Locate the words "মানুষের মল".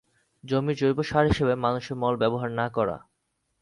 1.55-2.13